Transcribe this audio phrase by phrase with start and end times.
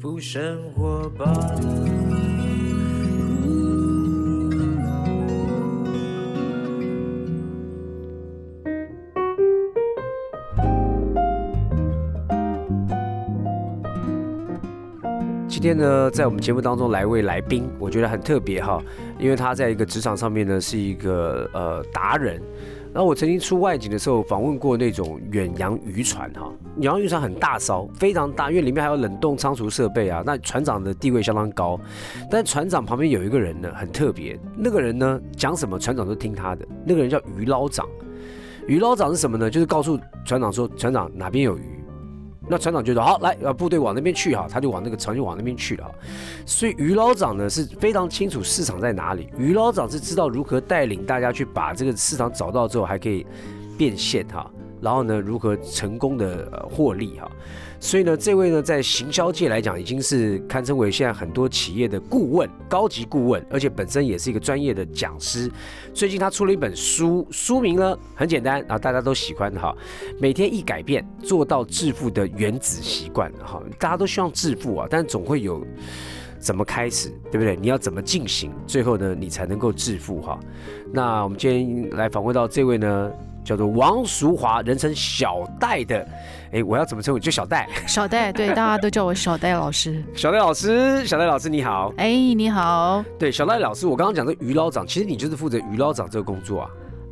[0.00, 1.26] 福生活吧。
[15.46, 18.82] 今天呢，在我们节目当中来一位来宾，我觉得很特别哈，
[19.18, 22.40] 因为他在一个职场上面呢是一个呃达人。
[22.92, 30.22] 然后我曾经出外景的时候访问过那种远洋渔船哈，远洋渔船很大艘，非常大，因为里面还有冷冻仓储设备啊。
[30.26, 31.78] 那船长的地位相当高，
[32.30, 37.86] 但船长旁边有一个人呢很特别，那个人呢讲什么船长都听他的，那个人叫鱼捞长。
[38.66, 39.48] 鱼捞长是什么呢？
[39.48, 41.79] 就是告诉船长说，船长哪边有鱼。
[42.50, 45.88] 那船长就说好，来，呃，部队往那边去哈，他就往那个船就往那边去了。
[46.44, 53.24] 所以于老长呢是非常清楚市场在哪里，于老长是知道如何带领大家去把这个市场找到之后，还可以
[53.78, 54.50] 变现哈。
[54.80, 57.30] 然后呢，如何成功的获利哈？
[57.78, 65.50] 所以呢，这位呢，在行销界来讲，已经是堪称为现在很多企业的顾问、高级顾问，而且本身也是一个专业的讲师。
[65.94, 69.74] 最近他出了一本书，书名呢很简单啊，大家都喜欢哈。
[70.18, 73.62] 每天一改变，做到致富的原子习惯哈。
[73.78, 75.66] 大家都希望致富啊，但总会有
[76.38, 77.56] 怎么开始，对不对？
[77.56, 80.38] 你要怎么进行，最后呢，你才能够致富哈？
[80.92, 83.10] 那我们今天来访问到这位呢？
[83.44, 86.06] 叫做王淑华，人称小戴的，
[86.52, 87.18] 哎，我要怎么称呼？
[87.18, 87.68] 就小戴。
[87.86, 90.02] 小戴，对，大家都叫我小戴老师。
[90.14, 91.92] 小戴老师，小戴老师你好。
[91.96, 93.04] 哎，你好。
[93.18, 96.70] 对，小戴老师，我刚刚讲的于老长，其实你就是负责于老长这个工作啊。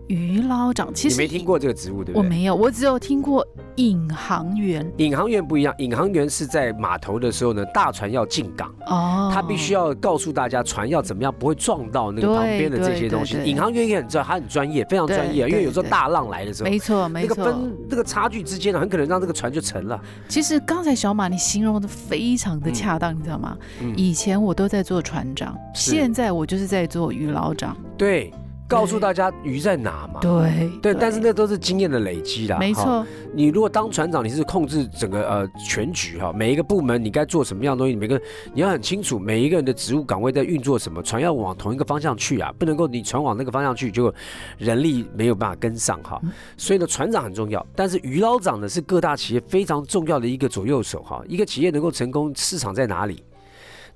[0.09, 2.23] 鱼捞长，其实你没听过这个植物，对不对？
[2.23, 4.91] 我没有，我只有听过引航员。
[4.97, 13.37] 引航员不一样，引航员是在码头的时候呢，大船要进港，哦，他必须要告诉大家船要怎么样不会撞到那个旁边的这些东西。
[13.45, 20.01] 引航员也很知道，他很专业，非常专业，因为有时候大浪来的时候，没错，没错，那个分那个差距之间呢，很可能让这个船就沉了。
[20.29, 23.57] 其实刚才小马你形容的非常的恰当，你知道吗？
[23.97, 27.77] 以前我都在做船长，现在我就是在做鱼捞长。
[27.97, 28.33] 对。
[28.69, 30.21] 告诉大家鱼在哪嘛？
[30.21, 32.59] 对对，但是那都是经验的累积啦。
[32.59, 38.21] 没错，你如果当船长，你是控制整个呃全局哈，每一个部门你该做什么样的东西，每个
[38.53, 44.13] 你要很清楚每一个人的职务岗位在运作什么，船要往同一个方向去啊，不能够你船往那个方向去，就
[44.59, 46.21] 人力没有办法跟上哈。
[46.59, 51.25] 所以呢，船长很重要，但是鱼捞长呢是各大企业非常重要的一个左右手哈。
[51.27, 53.25] 一个企业能够成功，市场在哪里？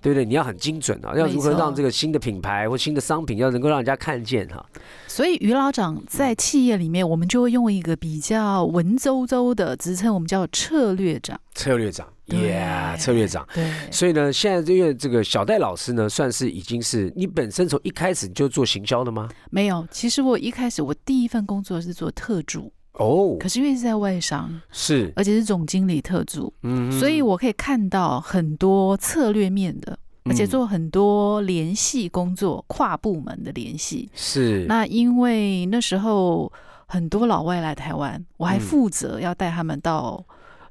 [0.03, 0.25] 对不对？
[0.25, 1.15] 你要很精准啊！
[1.17, 4.67] 要如何让这个新的品牌或新的商品要能够让人家看见哈？
[5.07, 11.41] 所以于老长在企业里面，我们就会用一个比较文绉绉的职称，我们叫策略长。
[11.55, 13.47] 策略长，Yeah，策略长。
[13.55, 13.71] 对。
[13.93, 19.29] 所以呢，现在因为这个小戴老师呢，算是已经是你本身从一开始就做行销的吗？
[19.51, 22.73] 没有，其实我一开始我第一份工作是做特助。
[22.95, 34.09] 哦，可是因为是在外商，是，而且是总经理特助，嗯，所以我可以看到很多策略面的，而且做很多联系工作，跨部门的联系。
[34.15, 36.53] 是，那因为那时候
[36.87, 40.25] 很多老外来台湾，我还负责要带他们到。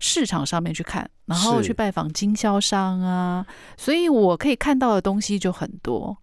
[0.03, 3.45] 市场上面去看，然后去拜访经销商啊，
[3.77, 6.17] 所以我可以看到的东西就很多。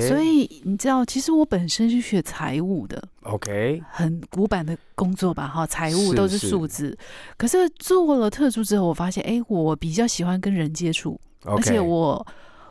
[0.00, 6.96] 所以你知道，其实我本身是学财务的，OK，很古板的工作吧，哈，财务都是数字。
[7.36, 12.24] 可是做了特助之后，我发现，哎，我比较喜欢跟人接触，而且我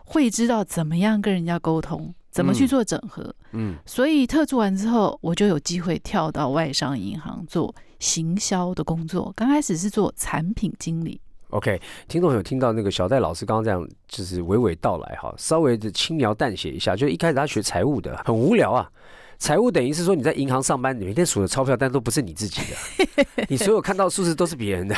[0.06, 2.16] 会知道怎么样跟人家沟通。
[2.31, 3.31] 怎么去做整合？
[3.52, 9.31] 嗯，所以特助完之后，我就有机会跳到外商银行做行销的工作。
[9.34, 11.22] 刚开始是做产品经理。
[11.52, 18.90] OK，听众有听到那个小戴老师刚刚这样，就是娓娓道来哈，稍微的轻描淡写一下，就一开始他学财务的，很无聊啊。
[19.38, 24.96] 财务等于是说你在银行上班，你每天数的钞票，但都不是你自己的， 你所有看到数字都是别人的。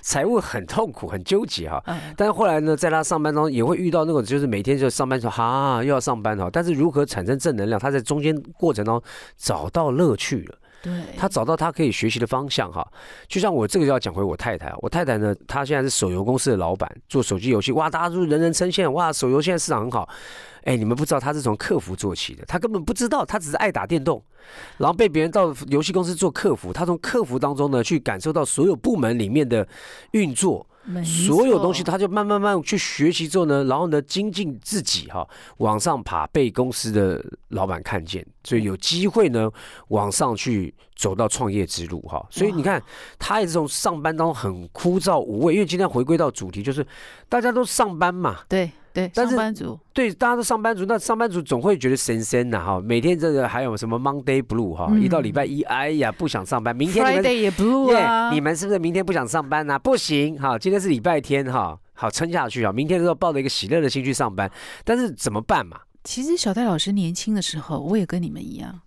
[0.00, 1.82] 财务很痛苦，很纠结哈。
[2.16, 9.02] 但是后来呢，在他上班中也会遇到那种，就是每天就上班说哈又要上班哈，但是如何产生正能量，他在中间过程中
[9.36, 10.58] 找到乐趣了。
[10.82, 12.86] 对，他找到他可以学习的方向哈，
[13.28, 20.08] 就像我这个要讲回我太太，我太太呢，她现在是手游公司的老板，做手机游戏，哇，大家都人人称羡，哇，手游现在市场很好，
[20.64, 24.22] 哎，你们不知道她是从客服做起的，她根本不知道，她只是爱打电动，
[24.78, 29.66] 然后被别人到游戏公司做客服，她从客服当中呢去感受到所有部门里面的
[30.12, 30.66] 运作。
[31.04, 35.28] 所有东西，他就慢慢慢去学习之后呢，然后呢精进自己哈，
[35.58, 39.50] 往上爬，被公司的老板看见，所以有机会呢
[39.88, 42.24] 往上去走到创业之路哈。
[42.30, 42.82] 所以你看，
[43.18, 46.84] 他也是从上班当中很枯燥无味，因为今天回归到主题，就是
[47.28, 48.40] 大家都上班嘛。
[48.48, 48.70] 对。
[48.92, 59.78] 对，上班族对，大家都上班族，那上班族总会觉得神神呐哈，每天这个还有什么 Monday Blue 哈，一到礼拜一，哎呀不想上班，明天 Friday 也 Blue 啊，你们是不是明天不想上班呐？
[59.78, 61.78] 不行哈，今天是礼拜天哈。
[61.92, 64.50] 好撑下去啊，明天的时候抱着一个喜乐的心去上班。
[64.84, 65.78] 但是怎么办嘛？
[66.02, 68.80] 其实小戴老师年轻的时候，我也跟你们一样。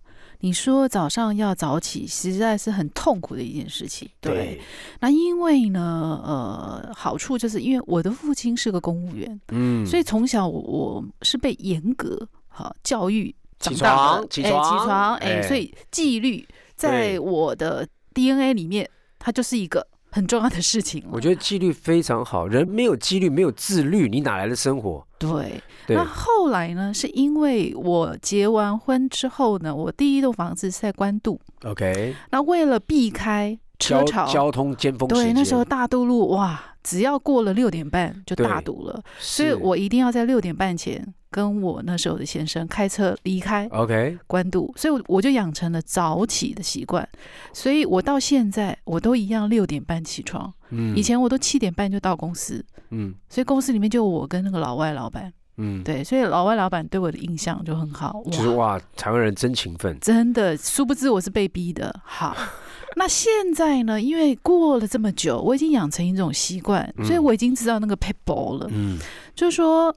[0.44, 4.06] 你说早上要早起，实在是很痛苦的一件事情。
[4.20, 4.60] 对，
[5.00, 18.86] 那因为呢，呃，好处就是因为我的父亲是个公务员，嗯，所以从小我是被严格好教育起床，起床，起床，哎，所以纪律在我的 DNA 里面，
[19.18, 19.86] 它就是一个。
[20.14, 22.46] 很重要的事情，我觉得纪律非常好。
[22.46, 25.04] 人没有纪律，没有自律，你哪来的生活？
[25.18, 25.60] 对。
[25.88, 26.94] 那后来呢？
[26.94, 31.40] 是因为我结完婚之后呢，我第一栋房子是在关渡。
[31.64, 32.14] OK。
[32.30, 41.12] 那为了避开车潮、交通尖峰对，那时候大渡路哇，只要过了六点半就大堵了，所以我一定要在六点半前。
[41.34, 47.08] 跟我那时候的先生开车离开，OK，关渡，所以我就养成了早起的习惯，
[47.52, 61.92] 所以我到现在我都一样六点半起床，嗯，以前我都七点半就到公司，嗯，所以公司里面就我跟那个老外老板，嗯，对，所以老外老板对我的印象就很好，就是哇，台湾人真勤奋，真的，殊不知我是被逼的。
[62.04, 62.36] 好，
[62.94, 69.00] 那现在呢，因为过了这么久，我已经养成一种习惯，所以我已经知道那个 people 了，嗯，
[69.34, 69.92] 就是说。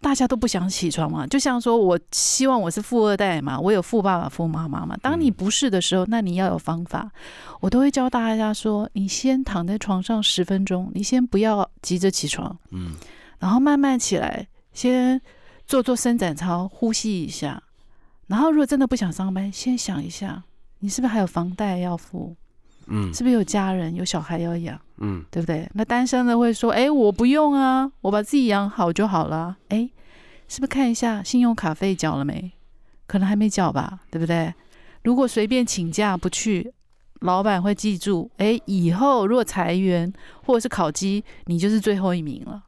[0.00, 4.96] 大家都不想起床嘛，就像说，我希望我是富二代嘛，我有富爸爸、富妈妈嘛。
[5.02, 7.10] 当你不是的时候，那你要有方法。
[7.60, 12.94] 我都会教大家说，你先躺在床上十分钟，你先不要急着起床，嗯，
[13.38, 15.20] 然后慢慢起来，先
[15.66, 17.62] 做做伸展操，呼吸一下。
[18.26, 20.44] 然后如果真的不想上班，先想一下，
[20.78, 22.34] 你是不是还有房贷要付？
[22.86, 24.80] 嗯，是不是有家人有小孩要养？
[24.98, 25.68] 嗯，对不对？
[25.74, 29.88] 那单身的会说：“哎，我不用啊，我把自己养好就好了。”哎，
[30.48, 32.52] 是不是看一下信用卡费缴了没？
[33.06, 34.52] 可能还没缴吧，对不对？
[35.02, 36.72] 如果随便请假不去，
[37.20, 38.30] 老板会记住。
[38.36, 40.12] 哎，以后如果裁员
[40.44, 42.62] 或者是考绩，你就是最后一名了。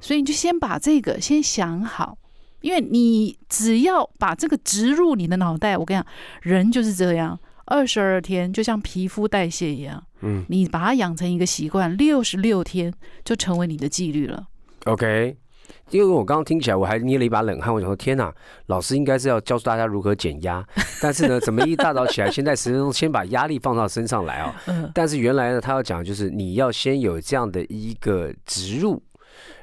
[0.00, 2.18] 所以你就先把这个先想好，
[2.60, 6.06] 因为你只要把这个植入你的脑袋，我跟你讲，
[6.42, 7.38] 人就是这样。
[7.66, 12.92] 二十二天就像皮肤代谢一样，嗯，你把它养成一个习惯，六十六天
[13.24, 14.46] 就成为你的纪律了。
[14.84, 15.36] OK，
[15.90, 18.32] 因为我刚刚听起来我还捏了一把冷汗，我想说天哪，
[18.66, 20.64] 老师应该是要教大家如何减压，
[21.02, 24.62] 但是呢，怎么一大早起来，先在十分钟先把压力放到身上来啊？
[24.66, 29.02] 嗯，但是原来呢，他要讲就是你要先有这样的一个植入，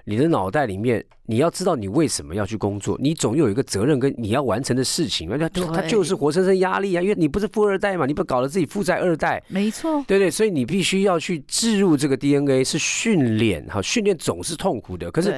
[0.04, 1.04] 你的脑袋里面。
[1.26, 15.34] 你要知道你为什么要去工作，你总有一个责任跟你要完成的事情，而且他就是活生生压力啊，因为你不是富二代嘛，你不搞得自己负债二代，没错，对对，所以你必须要去置入这个 DNA 是训练哈，训练总是痛苦的，可是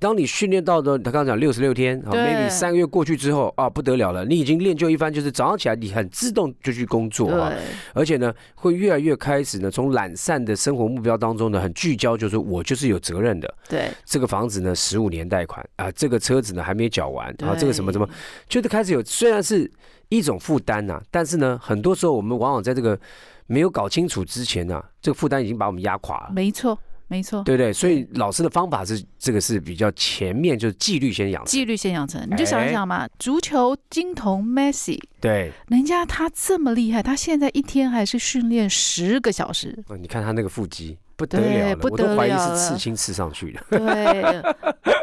[0.00, 7.52] 当你训练到的，他刚刚讲六十六天啊，maybe 三个月过去之后啊，不得了了，你已经练就一番，就是早上起来你很自动就去工作啊，
[7.94, 15.27] 而且呢会越来越开始呢，从懒散的生活目标当中呢，很聚焦，就是我就是有责任的，对，这个房子呢十五年。
[15.28, 18.08] 贷款啊，这个车子呢还没缴完，然后这个什么什么，
[18.48, 19.70] 就是开始有，虽然是
[20.08, 22.98] 一种负担呐，但是呢，很多时候我们往往在这个
[23.46, 26.32] 没有搞清楚之前呢，这个负担已经把我们压垮了。
[26.32, 27.72] 没错，没错，对对？
[27.72, 32.26] 所以老师的方法是这个是比较前面，就是纪律先养成，纪律先养成。
[32.30, 39.82] 你就想一想嘛，足球金童 Messi，对，人家他这么厉害，他现在一天还是训练十个小时。
[40.00, 40.98] 你看他那个腹肌。
[41.18, 43.60] 不得了了，我都怀疑是刺青刺上去的。
[43.70, 43.80] 对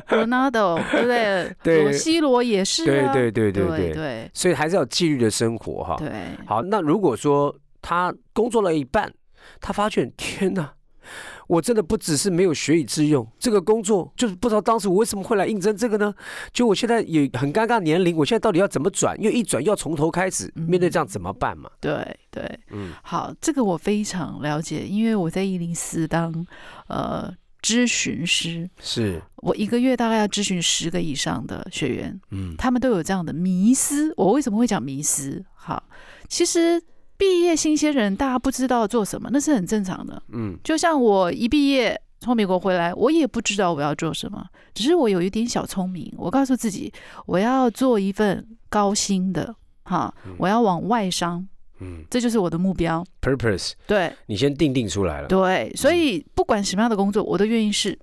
[0.08, 1.56] ，Ronaldo，对不对？
[1.62, 2.86] 对，C 罗也是。
[2.86, 4.32] 对对对对对对。
[4.34, 5.98] 所以还是要纪律的生活哈。
[6.00, 6.10] 对。
[6.46, 9.12] 好，那如果说他工作了一半，
[9.60, 10.72] 他发现天哪！
[11.48, 16.14] 我真的不只是没有学以致用，这个工作就是不知道当时我为什么会来应征这个呢？
[16.52, 19.16] 就我现在也很尴尬年龄，我现在到底要怎么转？
[19.20, 21.70] 因为一转又要从头开始，面对这样怎么办嘛？
[21.80, 26.46] 对对，嗯，好，这个我非常了解，因为我在一零四当
[26.88, 34.14] 呃咨询师，是我一个月大概要咨询十个以上的学员，嗯，他们都有这样的迷思。
[34.18, 35.46] 我为什么会讲迷思？
[35.54, 35.84] 好，
[36.28, 36.82] 其实。
[37.18, 40.22] 毕业新鲜人，大家不知道做什么，那是很正常的。
[40.30, 46.92] 嗯，就像我一毕业从美国回来，我也不知道我要做什么，只是我有一点小聪明，我告诉自己，
[47.26, 51.48] 我要做一份高薪的，哈，我要往外商，
[51.80, 53.06] 嗯，这就是我的目标。
[53.22, 55.28] Purpose，对，你先定定出来了。
[55.28, 57.98] 对，所以不管什么样的工作，我都愿意试。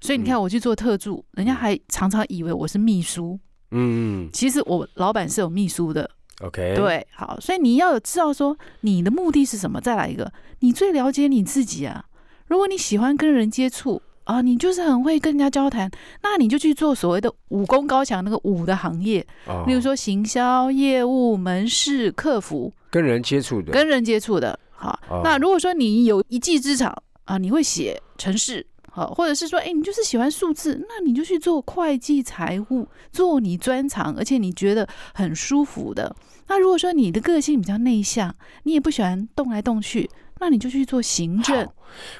[0.00, 3.38] 所以你看，我去做特助，人家还常常以为我是秘书。
[3.70, 6.08] 嗯，其实我老板是有秘书的。
[6.42, 9.80] OK，对，好，所以你要有知道说你的目的是什么。
[9.80, 12.04] 再来一个，你最了解你自己啊。
[12.48, 15.90] 如果你喜欢跟人接触啊，你就是很会跟人家交谈，
[16.22, 19.26] 那你就去做所谓的武功高强那个武的行业，
[19.66, 24.58] 例如说行销、业务、门市、客服，跟人接触的，跟人接触的。
[24.70, 28.66] 好，那如果说你有一技之长啊，你会写程式。
[28.96, 36.16] 好，或者是说，哎，你就是喜欢数字，那你就去做会计财务，做你专长，而且你觉得很舒服的。
[36.48, 40.08] 那如果说你的个性比较内向，你也不喜欢动来动去。
[40.38, 41.68] 那你就去做行政。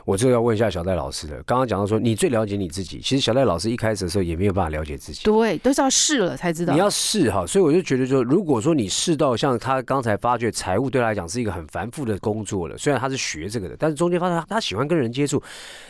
[0.04, 1.42] 我这个要问一下小戴老师的。
[1.42, 2.98] 刚刚讲到说，你最了解你自己。
[3.00, 5.22] 其实小戴老师一开始的时候也没有办法了解自己。
[5.24, 6.72] 对，都是要试了才知道。
[6.72, 15.42] 你要试哈，所以我就觉得说，如果说你试到像他刚才发觉财务对他来讲是一个很繁复的工作了，虽然他是学这个的，但是中间发现他他喜欢跟人接触。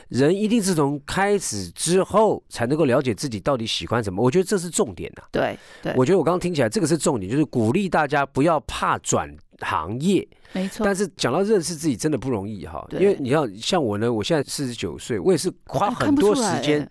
[0.09, 4.23] 人一定是从开始之后才能够了解自己到底喜欢什么。
[4.23, 5.23] 我觉得这是重点呐。
[5.31, 10.27] 对对，我觉得我刚刚听起来这个是重点，就是鼓励大家不要怕转行业。
[10.53, 16.89] 没错，但是讲到认识自己真的不容易哈，因为你要像我呢，我现在四十九岁，我也是花很多时间。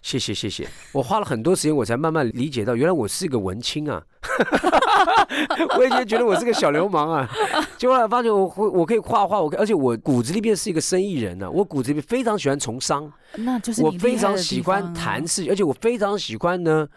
[0.00, 4.02] 谢谢谢谢，我花了很多时间，我才慢慢理解到，原来我是一个文青啊。
[5.78, 7.30] 我以前觉得我是个小流氓啊，
[7.78, 16.88] 结果来发现我会我可以画画，我而且我骨子里边是一个生意人呢，我骨子里面非常喜欢从商，那就是我非常喜欢谈事，而且我非常喜欢呢。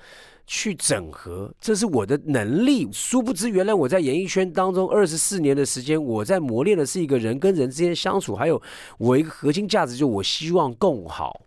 [0.48, 2.88] 去整合，这是我的能力。
[2.92, 8.62] 殊不知，原来我在演艺圈当中二十四年的时间，我在磨练的是一个人跟人之间相处，还有
[8.98, 11.42] 我一个核心价值，就我希望更好，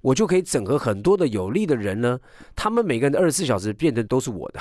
[0.00, 2.18] 我就可以整合很多的有利的人呢。
[2.56, 4.60] 他们每个人的二十四小时变成都是我的，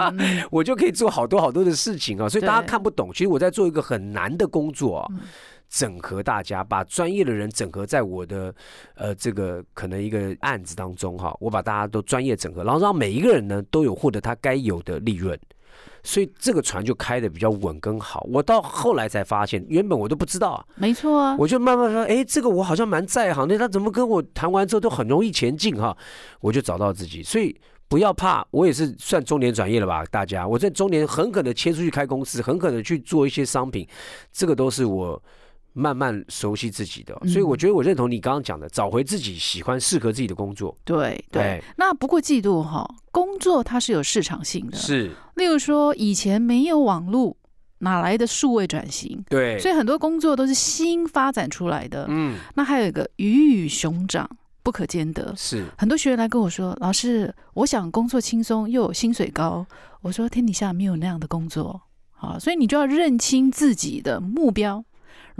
[0.50, 2.28] 我就可以做好多好多的事情啊。
[2.28, 5.08] 所以大家看不懂，其实我在做一个很难的工作啊。
[5.70, 8.52] 整合大家，把专业的人整合在我的
[8.96, 15.38] 呃这个可能一个案子当中哈，我把大家都专业整合，然后让每一个人呢都有获得他该有的利润，
[16.02, 18.26] 所以这个船就开的比较稳跟好。
[18.32, 25.96] 我到后来才发现，原本我都不知道啊，没错啊，我就慢慢说，哎，这个我好像蛮在行的，他怎么跟我谈完之后都很容易前进哈，
[26.40, 27.56] 我就找到自己，所以
[27.88, 33.86] 不要怕，我也是算中年转业了吧，大家，我在中年很可能切出去开公司，很可能去做一些商品，
[34.32, 35.22] 这个都是我。
[35.72, 40.76] 慢慢熟悉自己的，所以我觉得我认同你刚刚讲的，找回自己喜欢、适合自己的工作。
[40.84, 45.10] 对对，那不过嫉妒哈，工作它是有市场性的，是。
[45.36, 47.36] 例如说，以前没有网络，
[47.78, 49.24] 哪来的数位转型？
[49.28, 52.06] 对，所以很多工作都是新发展出来的。
[52.08, 54.28] 嗯，那还有一个鱼与熊掌
[54.62, 55.32] 不可兼得。
[55.36, 59.64] 是，很多学员来跟我说，老师，我想工作轻松又有薪水高。
[60.02, 64.84] 我说天底下没有那样的工作，好，所以你就要认清自己的目标。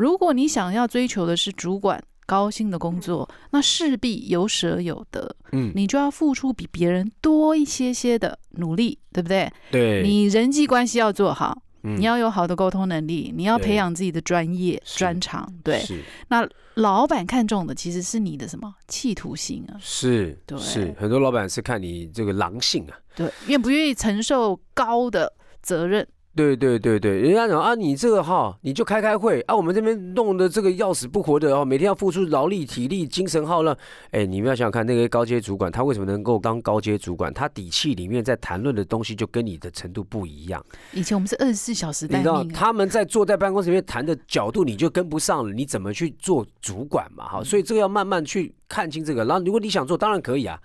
[0.00, 9.52] 如果你想要追求的是主管高薪的工作，那势必有舍有得，嗯，你就要付出比别人多一些些的努力，对不对？
[9.71, 15.83] 对，你人际关系要做好，你要有好的沟通能力，你要培养自己的专业专长，对。
[16.28, 18.75] 那老板看重的其实是你的什么？
[18.88, 19.76] 企图心啊？
[19.78, 20.95] 是，对，是。
[20.99, 25.30] 很多老板是看你这个狼性啊，对，愿不愿意承受高的
[25.61, 26.09] 责任。
[26.33, 33.77] 对对对对，人家讲啊，你这个哈，你就开开会啊，我们这边弄的这个要死不活的哦，每天要付出劳力、体力、精神耗了。
[34.13, 37.35] 哎，你们要想想看，那个高阶主管他为什么能够当高阶主管？
[37.35, 40.65] 他底气里面在谈论的东西就跟你的程度不一样。
[40.93, 47.29] 以前我们是二十四小时待命，他们在坐在办公室里面谈的角度你就跟不上了，你怎么去做主管嘛？
[47.29, 49.25] 哈，所以这个要慢慢去看清这个。
[49.25, 50.61] 然后如果你想做，当然可以啊。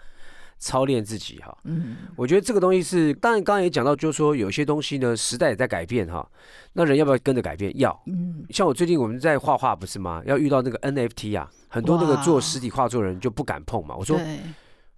[0.65, 6.27] 操练自己哈，嗯，我觉得这个东西是，当然刚刚也讲到，就是说有些东西呢，时代也在改变哈，
[6.73, 7.71] 那人要不要跟着改变？
[7.77, 10.23] 要，嗯，像我最近我们在画画不是吗？
[10.25, 14.19] 要遇到那个 NFT 啊，很多那个做实体画作人就不敢碰嘛，我说。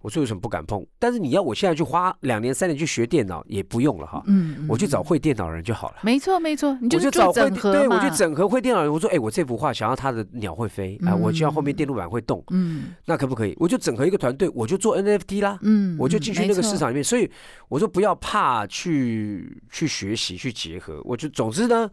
[0.00, 0.86] 我说有什么不敢碰？
[0.98, 4.22] 但是你要我现在去花两年三年去学电脑也不用了哈。
[4.26, 5.96] 嗯，我去找会电脑人就好了。
[6.02, 8.92] 没错没错，你就找会对我去整合会电脑人。
[8.92, 12.42] 我说哎，我这幅画想要它的鸟会飞啊，我就要后面电路板会动。
[12.50, 13.56] 嗯，那可不可以？
[13.58, 15.58] 我就整合一个团队，我就做 NFT 啦。
[15.62, 17.02] 嗯，我就进去那个市场里面。
[17.02, 17.28] 所以
[17.68, 21.00] 我说不要怕去去学习去结合。
[21.04, 21.90] 我就总之呢，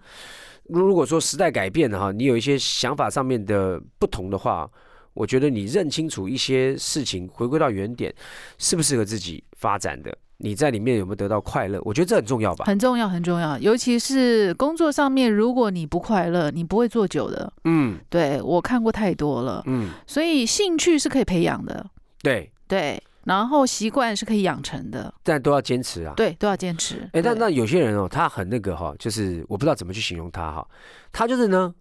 [0.66, 4.70] 如果说时代改变了哈，你有一些想法上面的不同的话。
[5.16, 8.14] 我觉得你认清楚一些事情，回归到原点，
[8.60, 10.16] 适不适合自己发展的？
[10.38, 11.80] 你在里面有没有得到快乐？
[11.86, 12.66] 我觉得这很重要吧。
[12.66, 13.58] 很重要，很重要。
[13.60, 17.52] 尤其是工作上面，如果你不快乐，你不会做久的。
[17.64, 19.64] 嗯，对我看过太多了。
[19.66, 21.90] 嗯，所以兴趣是可以培养的。
[22.22, 26.14] 对对，然后习惯是可以养成的，但都要坚持啊。
[26.18, 27.10] 对，都要坚持。
[27.14, 30.68] 哎，但那有些人哦，他很那个哈，就是我不知道怎么去形容他哈，
[31.14, 31.74] 他就是呢，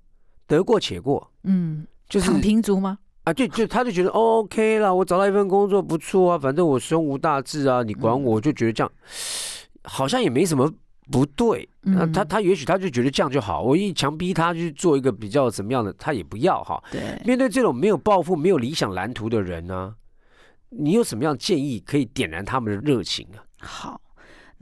[0.46, 1.28] 得过且过。
[1.42, 2.98] 嗯，就是躺平族吗？
[3.24, 8.92] 啊，就就他就觉得 OK 了，我找到一份工作不错啊，反正我胸无大志啊，你管我，我就觉得这样
[9.82, 10.70] 好像也没什么
[11.10, 11.66] 不对。
[11.80, 16.82] 那他他也许他就觉得这样就好，我一强逼他去做一个比较怎么样的，他也不要哈。
[16.90, 19.94] 对，面对这种没有抱负、没有理想蓝图的人呢，
[20.68, 23.40] 你有什么样建议可以点燃他们的热情啊？
[23.58, 24.00] 好。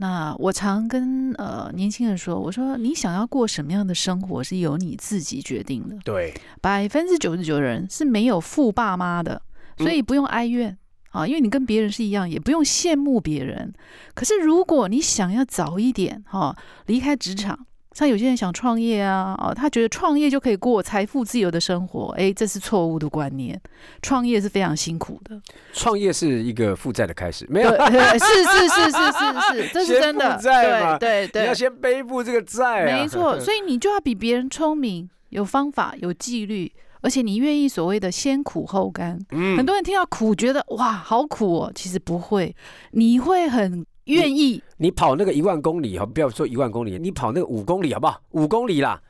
[0.03, 5.95] 那我常跟呃年轻人说，我说你想要过什么样的生活是由你自己决定的。
[6.03, 9.41] 对，百分之九十九的人是没有富爸妈的，
[9.77, 10.77] 所以不用哀怨
[11.11, 13.73] 啊，因为你跟别人是一样，也不用羡慕别人。
[14.13, 16.53] 可是如果你想要早一点哈
[16.87, 17.65] 离开职场。
[17.93, 23.59] 像有些人想创业啊，哦，他觉得创业就可以过财富自由的生活，哎，这是错误的观念。
[24.01, 25.39] 创业是非常辛苦的，
[25.73, 27.69] 创业是一个负债的开始，没有？
[27.69, 30.39] 是是是是是是，这是真的。
[30.41, 33.37] 对对对，你要先背负这个债，没错。
[33.41, 36.71] 所以你就要比别人聪明，有方法，有纪律，
[37.01, 39.19] 而且你愿意所谓的先苦后甘。
[39.31, 41.71] 嗯，很多人听到苦，觉得哇，好苦哦。
[41.75, 42.55] 其实不会，
[42.91, 43.85] 你会很。
[44.05, 48.21] 愿意你跑那个一万公里哈，不要说一万公里，你跑那个五公里好不好？
[48.31, 49.01] 五公里啦，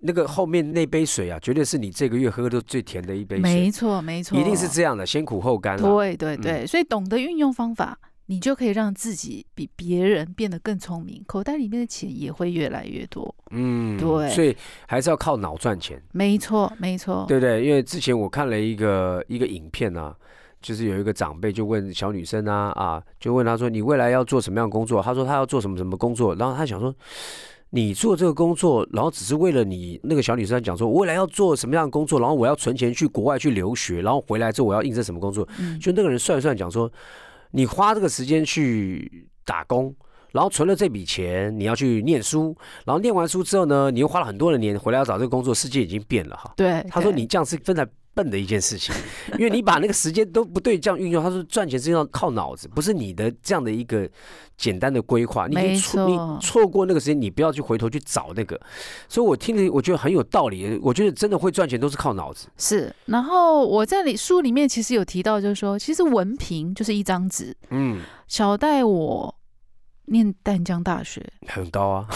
[0.00, 3.42] 那个后面那杯水啊，绝对是你这个月喝的最甜的一杯水。
[3.42, 5.76] 没错，没错，一定是这样的，先苦后甘。
[5.76, 13.34] 对对对，所以懂得运用方法，你就可以让自己比别人变得更聪明，口袋里面的钱也会越来越多。
[13.50, 16.02] 嗯，对，所以还是要靠脑赚钱。
[16.12, 17.62] 没错，没错，对不对？
[17.64, 20.16] 因为之前我看了一个一个影片啊。
[20.60, 26.92] 就是有一个长辈就问小女生啊啊，就问她说：“你未来要做什么样的工作？”她说：“她要做什么什么工作。”然后她想说
[27.70, 32.18] ：“你做这个工作，然后只是为了你那个小女生讲说，我未来要做什么样的工作？
[32.18, 35.46] 然后我要存钱去国外去留学，然后回来之后我要应征什么工作？”
[35.80, 36.90] 就那个人算一算讲说
[37.52, 39.94] ：“你花这个时间去打工，
[40.32, 47.88] 然后存了这笔钱，你要去念书，然后念完书之后呢，你又花了很多的年回来要找这个工作，世界已经变了哈。”对，他说：“你这样是分在。”
[48.18, 48.92] 笨的一件事情，
[49.38, 51.22] 因为你把那个时间都不对这样运用。
[51.22, 54.10] 他说赚钱是要靠脑子，不是你的这样的一个
[54.56, 55.46] 简单的规划。
[55.46, 58.60] 没错，你错过那个时间，你不要去回头去找那个。
[59.08, 60.76] 所以我听了，我觉得很有道理。
[60.82, 62.48] 我觉得真的会赚钱都是靠脑子。
[62.56, 67.56] 是，然后我在里书里面其实有提到，就是说，其实文凭就是一张纸。
[67.70, 69.37] 嗯，小戴我。
[70.10, 71.24] 念淡江大学。
[71.46, 72.06] 很高啊，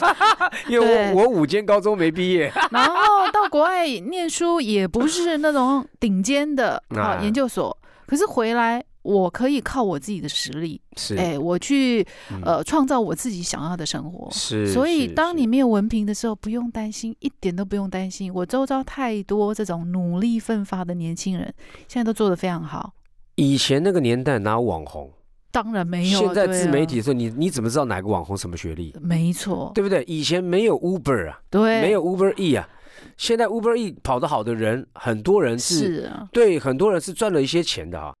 [0.68, 2.94] 因为我我五间高中没毕业，然后
[3.32, 7.20] 到国外念书也不是那种顶尖的 啊。
[7.22, 7.76] 研究所，
[8.06, 11.16] 可是回来我可以靠我自己的实力，是。
[11.16, 12.06] 哎，我去
[12.44, 14.72] 呃创造我自己想要的生活，是。
[14.72, 18.32] 所以当你没有文凭的时候，不用担心，一点都不用担心。
[18.32, 21.52] 我周遭太多这种努力奋发的年轻人，
[21.88, 22.92] 现在都做得非常好。
[23.36, 25.10] 以前那个年代哪有网红？
[25.50, 26.18] 当然没有。
[26.20, 28.94] 现在自媒体的时候，你你怎么知道哪个网红什么学历？
[29.00, 30.02] 没错，对不对？
[30.04, 32.68] 以前没有 Uber 啊，对，没有 Uber E 啊。
[33.16, 38.14] 现在 Uber E 跑得好的人，很多人是，啊，对，很多人是赚了一些钱的啊。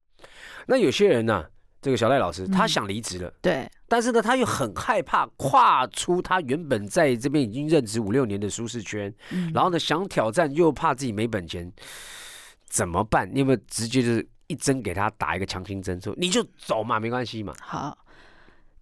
[0.66, 1.44] 那有些人呢，
[1.80, 9.12] 这个小赖老师他想离职了，对，但是呢，他又很害怕跨出他原本在这边已经任职五六年的舒适圈，
[9.54, 11.70] 然后呢，想挑战又怕自己没本钱，
[12.66, 13.30] 怎么办？
[13.32, 14.28] 你有没有直接就是？
[14.50, 17.54] 一针给他打一个强心针，说你就走嘛，没关系嘛。
[17.60, 17.96] 好，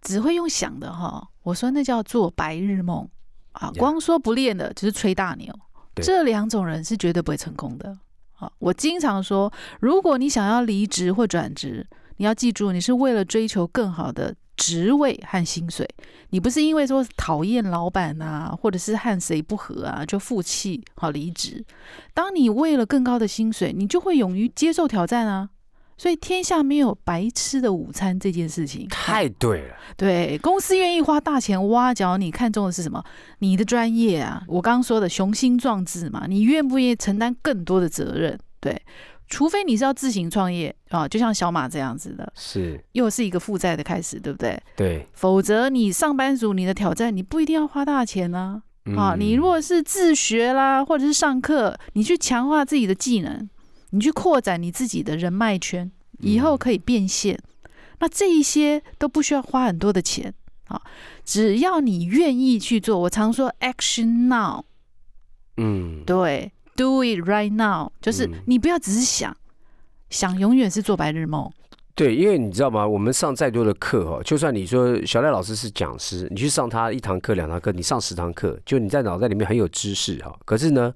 [0.01, 1.27] 只会用想的哈。
[1.43, 3.07] 我说那叫做白日梦
[3.51, 5.53] 啊，光说不练的只是吹大牛。
[5.95, 7.95] 这两种人是绝对不会成功的。
[8.33, 11.85] 好，我经常说，如果你想要离职或转职，
[12.17, 15.87] 你要记住，你是为了追求更好的职位和薪水，
[16.29, 21.63] 你不是因为说讨厌老板啊，或者是和谁不和啊就负气好离职。
[22.13, 25.49] 当你为了更高的薪水，你就会勇于接受挑战啊。
[25.99, 29.75] 所以天下没有白吃的午餐这件事情太对了。
[29.97, 33.03] 对，公司愿意花大钱挖角你，看中的是什么？
[33.39, 38.39] 你的专业啊，我刚刚说的雄心壮志嘛，你愿不愿意承担更多的责任？
[38.61, 38.81] 对，
[39.27, 44.57] 除非你是要自行创业啊，就像小马这样子的，是又是一个负债的开始，对不对？
[44.77, 48.63] 对，否则你上班族你的挑战，你不一定要花大钱呢。
[48.95, 53.49] 啊，你如果是自学啦，或者是上课，你去强化自己的技能。
[53.91, 57.39] 你去扩展你自己的人脉圈，以后可以变现。
[57.99, 60.33] 那这一些都不需要花很多的钱
[60.67, 60.81] 啊，
[61.25, 62.97] 只要你愿意去做。
[62.99, 64.63] 我常说 action now，
[65.57, 69.35] 嗯，对，do it right now，就是你不要只是想，
[70.09, 71.51] 想永远是做白日梦。
[71.95, 72.87] 对，因为你知道吗？
[72.87, 80.33] 我们上再多的课哈，就算你说小赖老师是讲师，你去上他一堂课、两堂课，你上十堂课，就你在脑袋里面很有知识哈。
[80.45, 80.93] 可是呢？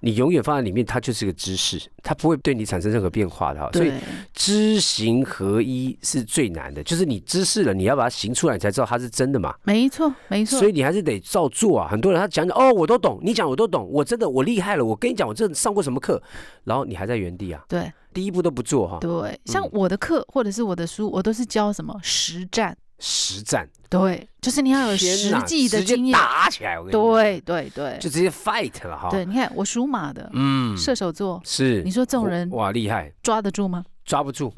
[0.00, 3.68] 你永远放在里面，它就是个知识，它不会对你产生任何变化的哈。
[3.72, 3.92] 所以
[4.32, 9.54] 知行合一是最难的，就是你知识了，你要把它行出来，你才知道它是真的嘛。
[9.64, 10.58] 没错，没错。
[10.58, 11.88] 所以你还是得照做啊。
[11.88, 14.84] 很多人他讲讲哦，我都懂，你讲我都懂，我真的我厉害了。
[14.84, 16.22] 我跟你讲，我这上过什么课，
[16.64, 17.64] 然后你还在原地啊。
[17.68, 18.98] 对，第一步都不做哈。
[19.00, 22.76] 对，像我的课或者是我的书，我都是教什么实战。
[22.98, 23.68] 实战。
[23.88, 29.08] 对，就是你要有实际的经验，打起来，我跟你对对对，就直接 fight 了哈。
[29.10, 31.40] 对，你看我属马的，嗯，射手座。
[31.44, 33.84] 是，你说这种人哇厉害，抓得住吗？
[34.04, 34.52] 抓不住，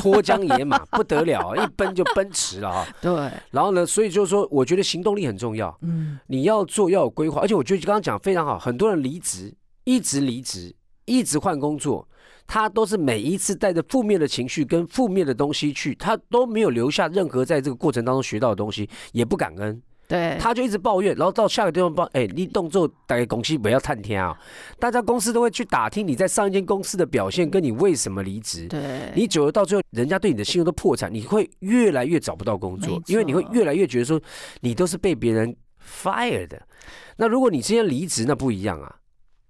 [0.00, 2.86] 脱缰野马 不得了，一奔就奔驰了哈。
[3.00, 10.74] 对，然后呢，所以就是说，我觉得行动力很重要，嗯，你要做要有规划，而且我觉得刚刚讲非常好，很多人离职，一直离职。
[11.04, 12.08] 一直换工作，
[12.52, 19.80] 他都是每一次带着负面的情绪跟负面的东西去，他都没有留下任何在这个过程当中学到的东西，也不感恩。
[20.06, 24.36] 对，他就一直抱怨，然后到下个地方报，哎，你动作大概公司不要探听啊，
[24.78, 28.66] 大家公司都会去打听你在上一间公司的表现，跟你为什么离职。
[28.66, 34.20] 对，你久了到最后，人家对你的信用都破产，你会越来越找不到工作，因为你会越来越觉得说
[34.60, 36.60] 你都是被别人 fire 的。
[37.16, 38.94] 那如果你今天离职，那不一样啊，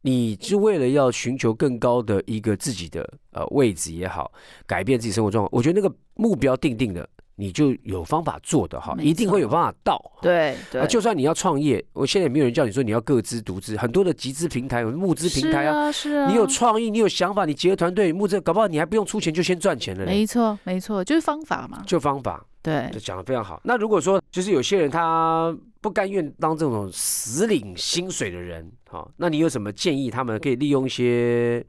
[0.02, 4.30] 你是为了要寻求更高的一个自己的呃位置也好，
[4.66, 7.08] 改变自己生活状况，我觉得那个目标定定的。
[7.36, 10.00] 你就有方法做的哈，一定会有方法到。
[10.20, 20.04] 对对，就算你要创业，我现在也没有人叫你说你要各资独资，很多的集资平台、募资平台啊，是啊，你有创意，你有想法，你结合团队募资，搞不好你还不用出钱就先赚钱了。
[20.04, 21.82] 没错，没错，就是方法嘛。
[21.86, 23.60] 就方法，对，就讲的非常好。
[23.64, 30.10] 那如果说就是有些人他不甘愿当这种死领薪水的人，好，那你有什么建议？
[30.10, 31.64] 他们可以利用一些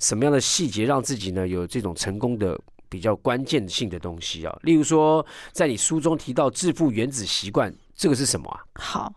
[0.00, 2.58] 什么样的细节，让自己呢有这种成功的？
[2.92, 8.60] 比较关键性的东西啊，例如说，在你书中提到致富原子习惯，这个是什么啊？
[8.74, 9.14] 好，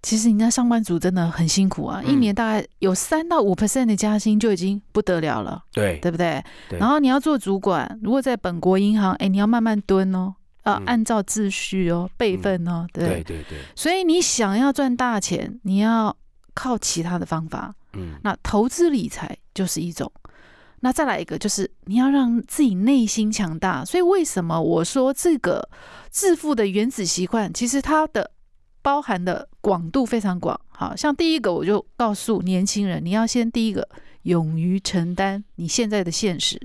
[0.00, 6.40] 其实你那上班族真的很辛苦啊，一年大概有三到五 percent 的加薪就已经不得了了，对对不对？
[6.78, 13.58] 然后你要做主管，如果在本国银行，哎，你要慢慢蹲哦，要按照秩序哦，备份哦，对对对。
[13.74, 16.16] 所以你想要赚大钱，你要
[16.54, 20.12] 靠其他的方法，嗯，那投资理财就是一种。
[20.80, 23.84] 那再来一个，就是你要让自己内心强大。
[23.84, 25.68] 所以为什么我说这个
[26.10, 28.30] 致富的原子习惯，其实它的
[28.80, 30.58] 包含的广度非常广。
[30.70, 33.86] 好像第一个，我就告诉年轻人，你要先第一个
[34.22, 36.58] 勇于承担你现在的现实，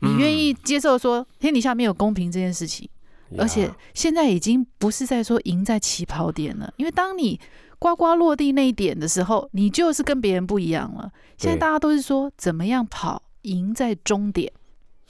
[0.00, 2.88] 你愿意接受说天底下没有公平这件事情，
[3.36, 7.38] 而且现在已经不是在说赢在起跑点了，因为当你
[7.78, 11.12] 呱呱落地那一点的时候，你就是跟别人不一样了。
[11.36, 13.22] 现在大家都是说怎么样跑。
[13.46, 14.52] 赢在终点，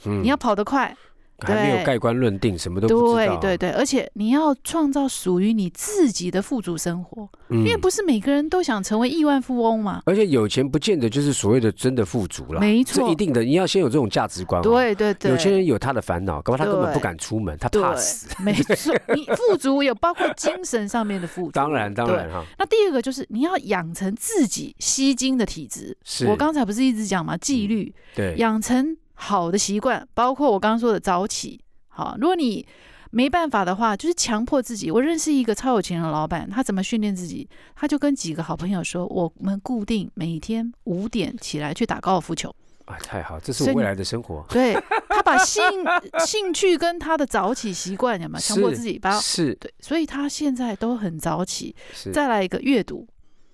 [0.03, 0.95] 你要跑得快。
[1.39, 3.37] 还没有盖棺论定，什么都不知道。
[3.37, 10.01] 对对对，而且你要创造属于你自己的富足生活，因为不是每个人都想成为亿万富翁嘛。
[10.05, 13.43] 而且有钱不见得就是所谓的真的富足了，没错，一定的。
[13.43, 14.61] 你要先有这种价值观。
[14.61, 18.27] 对对对，有钱人有他的烦恼，搞不好他根本不敢出门，他怕死。
[18.41, 21.51] 没错， 你富足有包括精神上面的富足。
[21.51, 22.43] 当然当然哈。
[22.57, 25.95] 那第二个就是你要养成自己吸金的体质。
[26.03, 27.37] 是我刚才不是一直讲嘛？
[27.37, 31.59] 纪律，对，养成好的习惯，包括我刚刚说的早起。
[31.89, 32.65] 好，如果你
[33.09, 34.91] 没办法的话，就是强迫自己。
[34.91, 37.49] 我认识一个超有钱的老板，他怎么训练自己？
[37.75, 42.53] 他就跟几个好朋友说：“我们固定每天五点起来去打高尔夫球。”
[42.85, 44.45] 啊，太好，这是我未来的生活。
[44.51, 44.73] 对
[45.09, 45.63] 他把兴
[46.25, 48.99] 兴趣跟他的早起习惯，有没有强迫自己？
[48.99, 51.75] 把是对，所以他现在都很早起。
[52.13, 53.07] 再来一个阅读，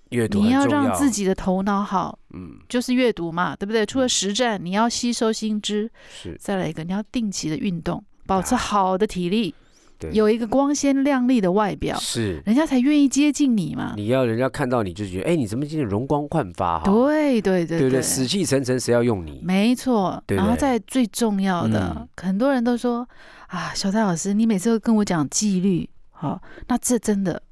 [0.10, 3.86] 阅读你要让自己的头脑好，嗯，就是阅读嘛，对不对？
[3.86, 5.90] 除了实战，你要吸收新知。
[6.12, 8.04] 是，再来一个，你要定期的运动。
[8.26, 9.54] 保持好的体力，
[10.00, 13.96] 对有一个光鲜亮丽的外表，是人家才愿意接近你嘛。
[13.98, 16.80] 你要人家看到你就觉得，哎，你怎么今天容光焕发？
[16.80, 19.42] 哈，对对对，对对，死气沉沉，谁要用你？
[19.44, 20.24] 没错。
[20.30, 23.06] 然后在最重要的，很多人都说
[23.48, 27.44] 啊，小蔡老师，你每次都跟我讲纪律，好，那这真的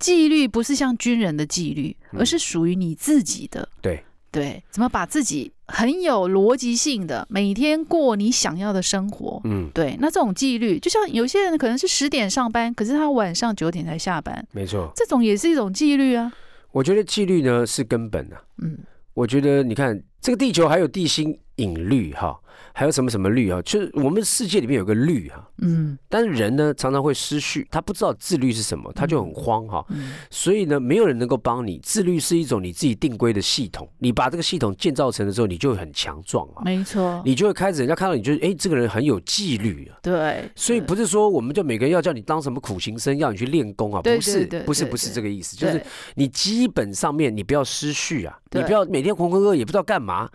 [0.00, 3.68] 纪律不是像军人的纪律，而是属于你自己的。
[3.80, 4.04] 对。
[4.36, 9.40] 对，怎么把自己很有逻辑性的每天过你想要的生活？
[9.44, 16.32] 嗯，对，那这种纪律，就像有些人可能是十点上班，可是他晚上九点才下班，没错，这种也是一种纪律啊。
[16.72, 18.36] 我觉得纪律呢是根本啊。
[18.62, 18.78] 嗯，
[19.14, 22.38] 我觉得你看这个地球还有地心引力哈。
[22.78, 23.62] 还有什么什么律啊？
[23.62, 29.82] 就是我们世界里面有个律啊，嗯，但是人呢常常会失序，他不知道自律是什么，他就很慌哈，
[30.30, 31.80] 所以呢，没有人能够帮你。
[31.82, 45.82] 自律是一种你自己定规的系统，你把这个系统建造成的时候，你就会很强壮啊，没错，你就会开始人家看到你就是哎，这个人很有纪律啊，对，所以不是说我们就每个人要叫你当什么苦行僧，要你去练功啊，不是，不是，不是这个意思，就是
[46.16, 50.28] 你基本上面你不要失序啊，你不要每天浑浑噩也不知道干嘛，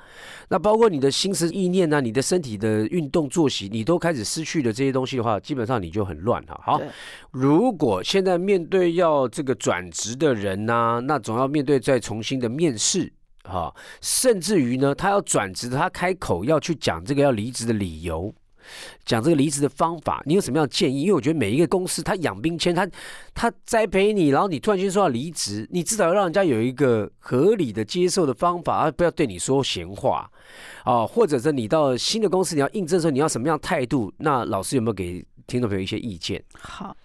[0.50, 6.58] 那包括你的心思意念啊，你的身体的运动作息，你都开始失去了这些东西的话，基本上你就很乱哈。
[6.64, 6.82] 好，
[7.30, 13.12] 如果现在面对要这个转职的人呢，那总要面对再重新的面试
[13.44, 18.34] 哈，甚至于呢，他要转职，他开口要去讲这个要离职的理由。
[19.06, 21.02] 讲这个离职的方法，你有什么样的建议？
[21.02, 22.88] 因为我觉得每一个公司，他养兵千，他
[23.34, 30.30] 他栽培你，然后你突然间说要离职，你至少要让人家有一个合理的接受的方法，而不要对你说闲话
[30.84, 34.14] 啊，或者是你到新的公司你要应征的时候，你要什么样态度？
[34.18, 36.44] 那老师有没有给听众朋友一些意见？
[36.60, 36.96] 好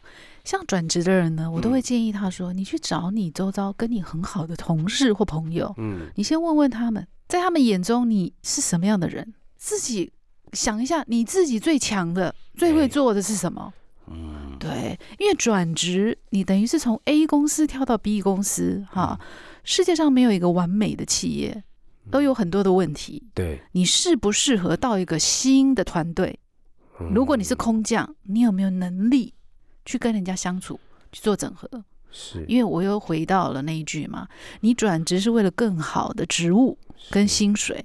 [0.45, 7.07] 像转职的人呢，我都会建议他说，你去找你周遭跟你很好的同事或朋友，嗯，你先问问他们。
[7.29, 9.35] 在他们眼中你是什么样的人？
[9.57, 10.13] 自己
[10.57, 13.73] 想一下，你自己最强的、最会做的是什么？
[14.09, 19.21] 嗯，对，因为转职，你等于是从 A 公司跳到 B 公司，哈，
[19.63, 21.63] 世界上没有一个完美的企业，
[22.11, 23.23] 都有很多的问题。
[23.35, 26.39] 对，你适不适合到一个新的团队？
[27.13, 29.35] 如果你是空降，你有没有能力
[29.85, 30.81] 去跟人家相处，
[31.13, 31.69] 去做整合？
[32.11, 34.27] 是，因为我又回到了那一句嘛，
[34.61, 36.79] 你转职是为了更好的职务
[37.11, 37.85] 跟薪水。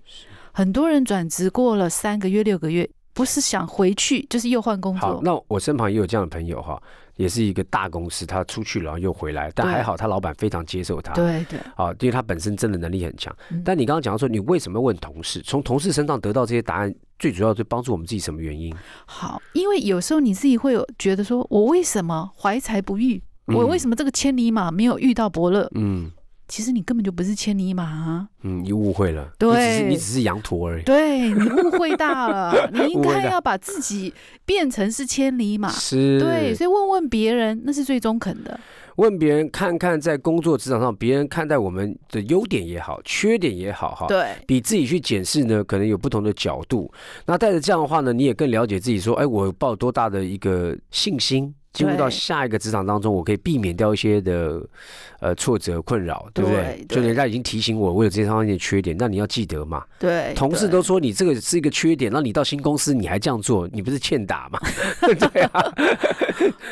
[0.52, 2.90] 很多人转职过了三个月、六个月。
[3.14, 5.02] 不是想回去，就是又换工作。
[5.02, 6.82] 好，那我身旁也有这样的朋友哈，
[7.18, 11.14] 也是一个大公司，他出去然后又回来，但还好他老板非常接受他。
[11.14, 11.60] 对对。
[11.76, 13.36] 啊，因为他本身真的能力很强。
[13.66, 15.42] 但你刚刚讲到说，你为什么问同事？
[15.42, 18.74] 从同事身上得到这些答案，最主要是帮助我们自己什么原因？
[19.06, 23.22] 好，因为有时候你自己会有觉得说，我为什么怀才不遇？
[23.48, 25.70] 我为什么这个千里马没有遇到伯乐？
[25.76, 26.10] 嗯。
[26.52, 34.14] 其实你根本就不是千里马，嗯，你误会了，对，你只是羊驼而已，对你误会大了， 你应该要把自己
[34.46, 38.60] 变成是千里马，是，对，所以问问别人那是最中肯的，
[38.98, 46.92] 问别人看看在工作职场上别人看待我们的优点也好，缺点也好，哈，对，比自己去检视呢，可能有不同的角度，
[47.26, 51.56] 那带着这样的话呢，你也更了解自己，说，哎，我抱多大的一个信心。
[51.74, 54.62] 进入到下一个职场当中，我可以避免掉一些的
[55.22, 56.86] 呃挫折困扰，对不对？
[56.90, 59.84] 就人家已经提醒我，我有这方面的缺点，那你要记得嘛。
[59.98, 64.60] 对，同事都说你这个是一个缺点，那你到新公司你还这样做，你不是欠打吗？
[65.32, 65.64] 对啊。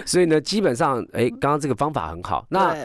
[0.05, 2.45] 所以呢，基本上，哎，刚刚这个方法很好。
[2.49, 2.75] 那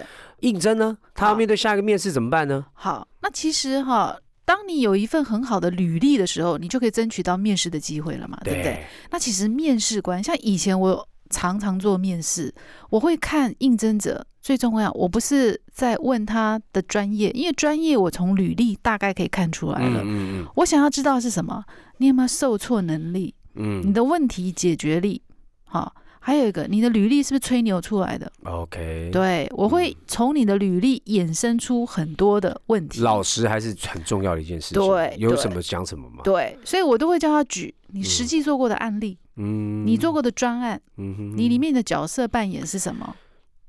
[0.40, 0.96] 应征呢？
[1.14, 2.64] 他要面对下一个面试怎么办呢？
[2.74, 8.84] 好，那其实哈，当你有一份很好的履历的时候，你就可以争取到面试的机会了嘛，对不对？
[9.10, 11.08] 那其实面试官像以前我。
[11.34, 12.54] 常常做面试，
[12.90, 14.24] 我会看应征者。
[14.40, 20.02] 最重要，我不是在问他的专业，因为专业我从履历大概可以看出来了。
[20.02, 20.46] 嗯嗯嗯。
[20.56, 21.64] 我想要知道是什么，
[21.96, 23.34] 你有没有受挫能力？
[23.54, 23.82] 嗯。
[23.84, 25.22] 你的问题解决力，
[25.64, 25.94] 好。
[26.26, 29.10] 还有一个，你的履历是不是吹牛出来的？OK。
[29.12, 33.02] 对，我会从你的履历衍生出很多的问题。
[33.02, 34.82] 老实还是很重要的一件事情。
[34.82, 35.14] 对。
[35.18, 36.22] 有什么讲什么吗？
[36.24, 39.18] 对，所以我都会叫他举你实际做过的案例。
[39.36, 43.14] 嗯，你做过的专案，嗯哼，你里面的角色扮演是什么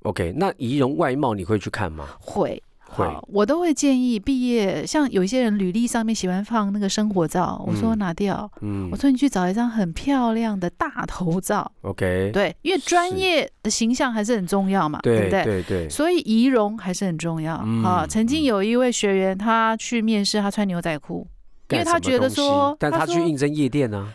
[0.04, 2.08] ？OK，那仪容外貌你会去看吗？
[2.22, 2.64] 会，
[2.96, 15.44] 会，我都会建议毕业，像有一些人履历上面喜欢放那个生活照，我说拿掉，嗯，我说你去找一张很漂亮的大头照，OK，对，因为专业的形象还是很重要嘛，对不对？
[15.44, 17.58] 对对，所以仪容还是很重要。
[17.84, 21.28] 好，曾经有一位学员，他去面试，他穿牛仔裤。
[21.72, 24.14] 因为他觉得说，但他去应征夜店呢，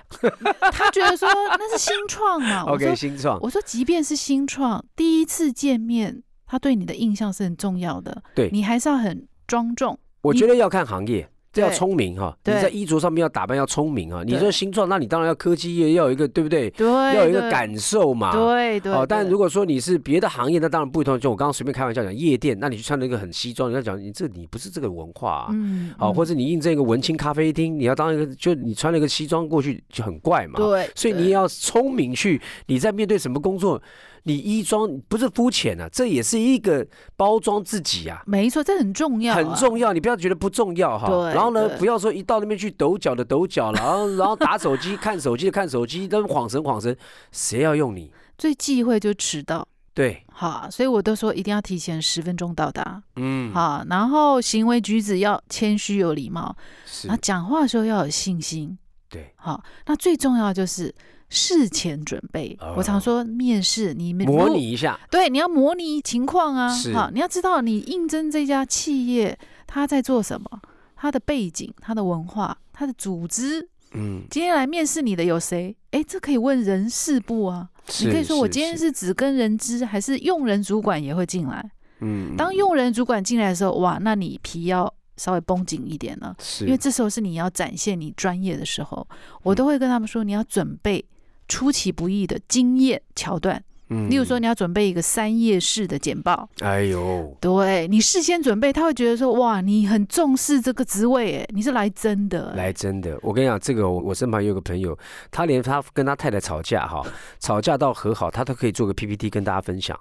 [0.70, 2.62] 他觉得说那是新创嘛。
[2.70, 3.36] OK，新创。
[3.42, 8.20] 我说，即便是新创，第一次见面，他对你的印象是很重要的。
[8.34, 9.96] 对，你还是要很庄重。
[10.20, 11.28] 我觉得要看行业。
[11.52, 14.22] 这要聪明哈，你在衣着上面要打扮要聪明啊。
[14.24, 16.70] 你说新创，那你当然要科技业要有一个对不对？
[16.70, 18.30] 对，要有一个感受嘛。
[18.30, 18.92] 对对。
[18.92, 21.18] 哦，但如果说你是别的行业，那当然不同。
[21.18, 25.48] 就我刚刚随便开玩笑讲夜店，那你去穿了一个很西装，人家讲你这你不是这个文化。
[25.50, 25.92] 嗯。
[25.98, 30.56] 好，或者你印证一个文青咖啡厅，你要当一个就你穿了一个西装过去就很怪嘛。
[30.56, 30.88] 对。
[30.94, 33.82] 所以你也要聪明去，你在面对什么工作？
[34.24, 38.22] 你衣装不是肤浅啊，这也是一个包装自己啊。
[38.26, 39.92] 没错，这很重要，很重要。
[39.92, 41.08] 你不要觉得不重要哈。
[41.08, 41.34] 对。
[41.34, 46.94] 然后呢，不要说一到那边去抖脚的抖脚了，然后然后打手机 看手机的看手机，都晃神晃神，
[47.32, 48.12] 谁要用你？
[48.36, 49.66] 最忌讳就迟到。
[49.94, 50.22] 对。
[50.32, 53.02] 好，所以我都说一定要提前十分钟到达。
[53.16, 53.52] 嗯。
[53.54, 56.54] 好，然后行为举止要谦虚有礼貌。
[56.84, 57.08] 是。
[57.08, 58.78] 那讲话的时候要有信心。
[59.08, 59.32] 对。
[59.36, 60.94] 好，那最重要就是。
[61.30, 70.60] 事前准备，我常说面试你模拟一下，对，你要模拟情况啊，好，你要知道你应征这家企业他在做什么，
[70.96, 75.74] 他的背景、他的文化、他的组织，嗯，今天来面试你的有谁？
[75.92, 77.68] 哎，这可以问人事部啊，
[78.00, 81.70] 你可以说我今天是只跟人资，还是用人主管也会进来？
[82.00, 89.06] 嗯，当用人主管进来的时候，哇，那你皮要稍微绷紧一点了，因为这时候是你要展现你专业的时候，
[89.44, 91.04] 我都会跟他们说，你要准备。
[91.50, 103.18] 出其不意的经验桥段，嗯，例如说你要准备一个三页式的简报，哎呦，对你事先准备，他会觉得说哇，你很重视这个职位，哎，你是来真的，来真的。
[103.20, 104.96] 我跟你讲，这个我身旁有个朋友，
[105.32, 107.04] 他连他跟他太太吵架哈，
[107.40, 109.98] 吵架到和好，他都可以做个 PPT 跟大家分享。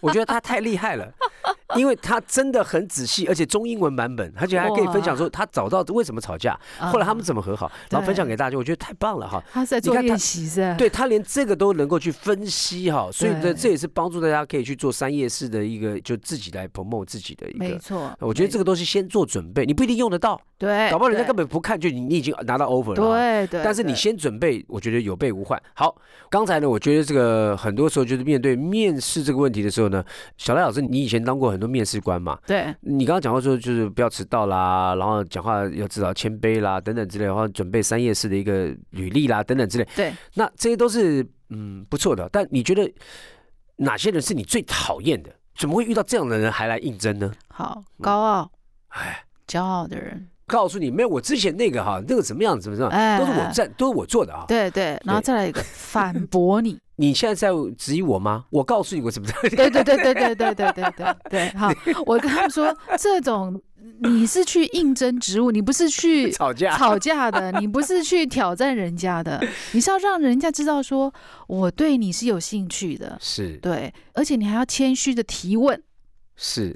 [0.00, 1.12] 我觉得他太厉害了。
[1.76, 9.42] 因为他真的很仔细，而且中英文版本，而且还可以分享说他找到为什么吵架，后来他们怎么和好，然后分享给大家，我觉得太棒了哈。
[9.52, 17.64] 他在做练习是对他连这个都能够去分析哈，所以这这也是帮助大家可以去做三页式的一个，就自己来 promote 自己的一个。
[17.64, 23.62] 没错，我觉得这个东西先做准备，你不一定用得到，对，搞不好人家根本不看，就你你已经拿到 offer 了，对对。
[23.62, 25.60] 但是你先准备，我觉得有备无患。
[25.74, 25.94] 好，
[26.30, 30.04] 刚才呢，我觉得这个很多时候就是面对面试这个问题的时候呢，
[30.38, 32.38] 小赖老师，你以前当过很多面试官嘛？
[32.46, 39.86] 对，你刚刚讲话说就是不要迟到啦，然后讲话要至少谦卑啦，等等之类，然后准备三页式的一个履历啦，等等之类。
[39.94, 42.28] 对，那这些都是嗯不错的。
[42.32, 42.90] 但你觉得
[43.76, 45.30] 哪些人是你最讨厌的？
[45.56, 47.32] 怎么会遇到这样的人还来应征呢？
[47.48, 48.50] 好，高傲，
[48.88, 50.28] 哎，骄傲的人。
[50.46, 54.44] 告诉你，没有我之前那个哈，那个怎么样怎么样，都是我在，都是我做的啊。
[54.46, 56.78] 对对，然后再来一个反驳你。
[56.96, 58.44] 你现在在质疑我吗？
[58.50, 61.48] 我告诉你，我怎么对对对对对对对对对对对。
[61.56, 61.72] 好，
[62.06, 63.60] 我跟他们说，这种
[64.00, 71.12] 你是去应征职务，你不是去吵架吵架的，你不是去挑战人家的，你是要让人家知道说
[71.48, 75.82] 我对你是有兴趣的，是对，而且你还要谦虚的提问，
[76.36, 76.72] 是。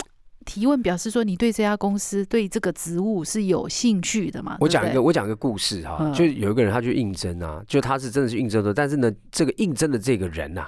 [0.48, 4.56] 提问表示说你对这家公司对这个职务是有兴趣的嘛？
[4.61, 10.66] 我讲一个，我讲一个故事哈，就有一个人他去应征啊，就他是真的是应征的，但是呢，这个应征的这个人呐，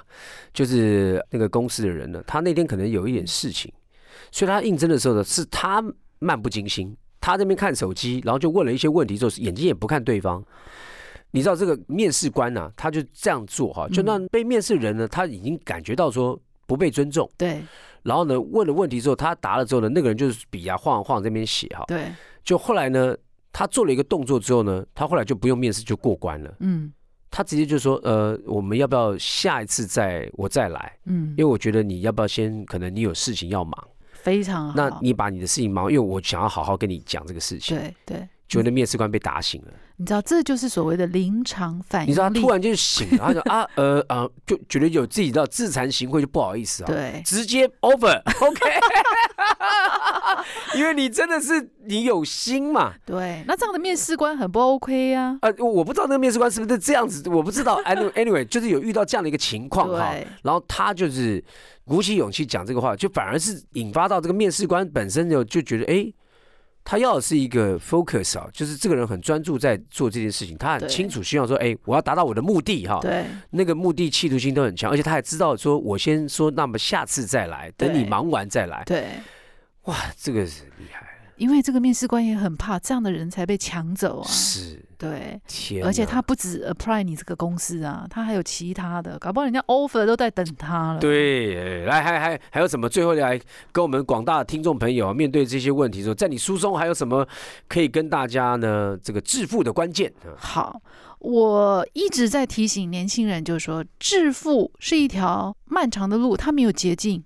[0.53, 3.73] 就是那个公司的人呢，他那天可能有一点事情，
[4.31, 5.83] 所以他应征的时候呢，是他
[6.19, 10.43] 漫不经心，他这边看手机，然后就问了一些问题之后，眼睛也不看对方。
[11.31, 17.27] 你知道这个面试官呢，他就这样做哈，就让被面试人呢，他已经感觉到说不被尊重。
[17.35, 17.63] 对。
[18.03, 21.83] 然后呢，问了问题之后，他答了之后呢，那个人就是笔啊晃晃这边写哈。
[21.87, 22.11] 对。
[22.43, 23.15] 就后来呢，
[23.53, 26.53] 他做了一个动作之后呢，他后来就不用面试就过关了。
[26.59, 26.91] 嗯。
[27.33, 30.97] 他直接就说：“呃，我们要不要下一次再我再来？
[31.05, 33.87] 嗯，因为我觉得你要不要先，可能你有事情要忙。
[34.11, 34.73] 非常好。
[34.75, 37.77] 那你把你的事情忙，因为我想要好好跟你讲这个事情。
[37.77, 38.29] 对对。
[38.51, 39.67] 就那面试官被打醒了。
[39.95, 42.09] 你知道，这就是所谓的临场反应。
[42.11, 48.59] 你知道，他突然就醒了，他说啊，呃啊，就觉得有自己的自惭形秽，就不好意思啊，对，直接 over，OK，
[50.75, 52.93] 因为你真的是你有心嘛。
[53.05, 55.37] 对，那这样的面试官很不 OK 呀。
[55.43, 57.81] 呃，我不知道那个面试官是不是这样子，我不知道。
[57.87, 61.41] Anyway，就是有遇到这样的一个情况哈，然后他就是
[61.85, 66.11] 鼓起勇气讲这个话，就反而是引发到这个面试官本身就就觉得哎。
[66.83, 72.99] 他要的是一个 focus 啊，就是这个人很专注在做这件事情，他很清楚希望说，哎，我要达到我的目的哈。
[73.01, 78.83] 对，那个目的企图心都很强，而且他还知道说，我先说，那么下次再来，等你忙完再来。
[78.85, 79.07] 对，
[79.83, 81.07] 哇，这个是厉害。
[81.37, 84.27] 因为这个面试官也很怕这样的人才被抢走啊。
[84.27, 85.41] 是，对，
[85.83, 90.99] 而且他不止 apply 你这个公司啊，他还有其他的，搞不好人家 offer 都在等他了。
[90.99, 92.87] 对，来，还还还有什么？
[92.87, 97.27] 最后来跟我们广大的听众朋友面对这些问题的时候，在你书中还有什么
[97.67, 98.95] 可以跟大家呢？
[99.01, 100.13] 这个致富的关键。
[100.37, 100.79] 好，
[101.17, 107.23] 我一直在提醒年轻人，就是说致富是一条漫长的路，它没有捷径。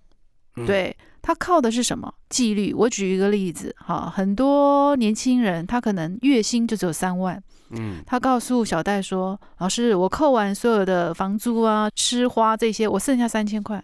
[0.65, 0.95] 对。
[1.27, 2.71] 他靠的是什么纪律？
[2.71, 13.83] 我举一个例子，哈，很多年轻人他可能月薪就只有三万，嗯，他告诉小戴说：“老师，我扣完所有的房租啊、吃花这些，我剩下三千块。”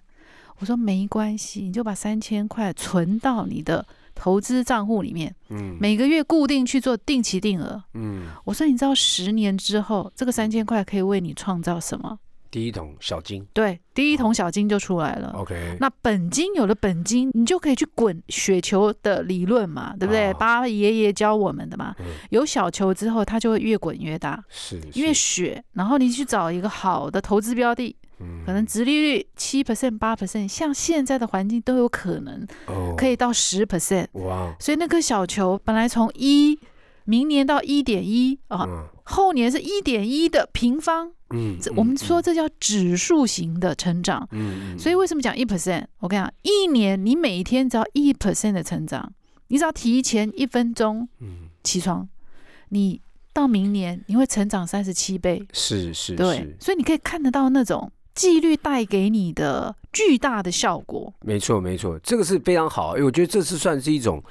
[0.59, 12.19] 我说：“没关系，你就把三千块存到你的投资账户里面，嗯，每个月固定去做定期定额，嗯。”我说：“你知道十年之后，这个三千块可以为你创造什么？”
[12.51, 15.33] 第一桶小金，对，第一桶小金就出来了。
[15.37, 20.33] OK，那本金有了本金，你就可以去滚雪球的理论嘛，对不对？
[20.33, 21.95] 八爷爷教我们的嘛。
[22.29, 24.43] 有小球之后，它就会越滚越大。
[24.49, 27.95] 是，因为雪，然后你去找一个好的投资标的，
[28.45, 32.45] 可能殖利率七 percent、八 percent，像现在的环境都有可能，
[32.97, 34.07] 可以到十 percent。
[34.11, 34.53] 哇！
[34.59, 36.59] 所以那颗小球本来从一，
[37.05, 38.67] 明年到一点一啊，
[39.03, 41.13] 后年是一点一的平方。
[41.33, 44.27] 嗯，我们说这叫指数型的成长。
[44.31, 45.85] 嗯所以为什么讲一 percent？
[45.99, 49.11] 我跟你讲，一年你每一天只要一 percent 的成长，
[49.47, 51.07] 你只要提前一分钟
[51.63, 52.07] 起床，
[52.69, 53.01] 你
[53.33, 55.45] 到明年你会成长三十七倍。
[55.53, 61.13] 是是，对，所以你可以看得到那种纪律带给你的巨大的效果。
[61.21, 64.23] 没错没错，这个是非常好，因为我觉得这是算是一种。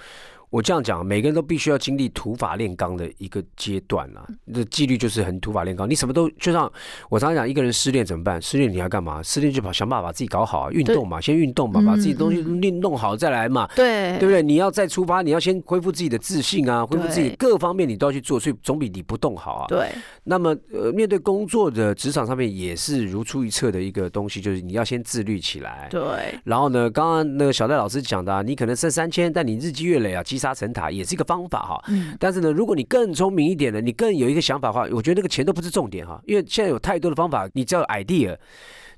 [0.50, 4.26] 我这样讲，每个人都必须要经历土法炼钢的一个阶段啦。
[4.52, 6.70] 这纪律就是很土法炼钢，你什么都就像
[7.08, 8.42] 我常常讲，一个人失恋怎么办？
[8.42, 9.22] 失恋你要干嘛？
[9.22, 13.68] 失恋就跑想办法把自己搞好啊，运动嘛，先运动嘛，把自己东西弄弄好再来嘛。
[13.76, 14.42] 对，对不对？
[14.42, 19.66] 你要再出发，你要先恢复自己的自信啊，恢复自己各方面你都要去做，所以总比你不动好啊。
[19.68, 19.88] 对。
[20.24, 25.86] 那么呃，面对工作的职场上面也是如出一辙的一个东西，就是你要先自律起来。
[25.90, 26.00] 对。
[26.42, 31.84] 然后呢，刚刚那个小戴老师讲的，你可能剩三千，但你日积月累啊，积沙成塔，也是一个方法哈。
[31.88, 32.16] 嗯。
[32.18, 38.36] 但是呢，如果你更聪明一点呢，你更有一个想法的话，我觉得那个钱都不是重点哈，因为现在有太多的方法，你只要 idea。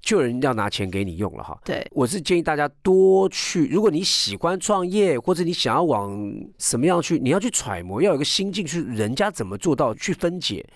[0.02, 1.56] 就有人要拿钱给你用了哈。
[1.64, 6.12] 对，我是建议大家多去，如果你喜欢创业，或者你想要往
[6.58, 10.66] 什么样去，你要去揣摩，要有个心境去，人家怎么做到，去分解，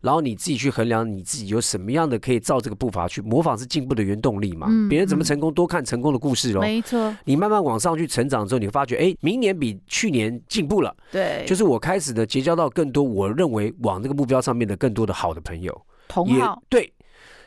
[0.00, 4.68] 然后你自己去衡量你自己有什么样的可以照这个步伐去模仿，是进步的原动力嘛。
[4.88, 6.60] 别人怎么成功，多看成功的故事喽。
[6.60, 7.12] 没错。
[7.24, 10.96] 你慢慢往上去成长之后，你会发觉，哎，明年比去年进步了。
[11.10, 11.44] 对。
[11.44, 15.76] 就是我开始的结交到更多，我认为往这个目标上面的更多的好的朋友。
[16.06, 16.62] 同好。
[16.68, 16.92] 对。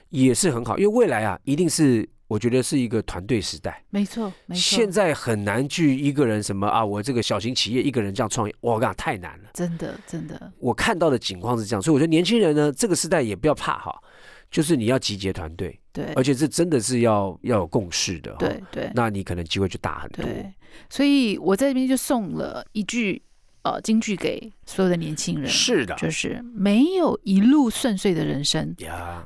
[0.10, 3.84] 也是很好，因为未来啊，一定是我觉得是一个团队时代。
[3.89, 4.60] 没错，没错。
[4.60, 9.49] 现在很难去一个人什么啊，我这个小型企业一个人这样创业，我讲太难了。
[9.53, 10.51] 真的，真的。
[10.60, 13.95] 我看到的情况是这样，所以我觉得年轻人呢，这个时代也不要怕哈，
[14.51, 18.91] 就是你要集结团队，对，而且这真的是要要有共识的，对对。
[18.95, 20.26] 那你可能机会就大很多。
[20.89, 23.22] 所以我在这边就送了一句。
[23.62, 28.74] 呃，京剧给所有的年轻人是的，就是没有一路顺遂的人生，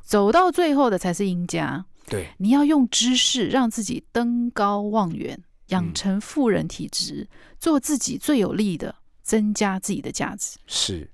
[0.01, 1.86] 走到最后的才是赢家。
[2.07, 7.27] 对，你要用知识让自己登高望远，养成富人体质，
[7.59, 10.57] 做自己最有利的，增加自己的价值。
[10.65, 11.09] 是，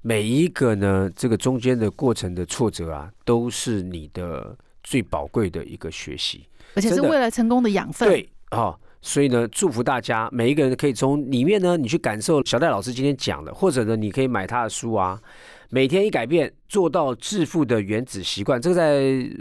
[0.00, 8.08] 每一个呢，这个中间的过程的挫折啊，都是你的最宝贵的一个学习，而且是为了成功的养分。
[8.08, 8.78] 对，哦。
[9.06, 15.20] 所以呢，祝福大家每一个人可以从里面呢，你去感受小戴老师今天讲的，或者呢，你可以买他的书啊。
[15.68, 18.82] 每天一改变，做到致富的原子习惯，这个在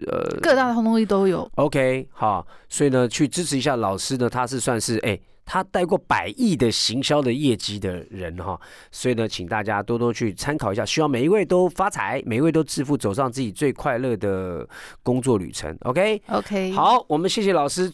[0.08, 1.50] 呃各大通东西都有。
[1.56, 8.60] OK，好，所以呢，去支持一下老师呢，他是算是哎，他带过百亿的行销的业绩的人哈。
[8.92, 14.68] 所以呢，请大家多多去参考一下，希望每一位都发财，每一位都致富，走上自己最快乐的
[15.04, 15.74] 工作旅程。
[15.84, 17.90] OK，OK，好，我们谢谢老师。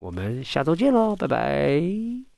[0.00, 2.29] 我们下周见喽，拜拜。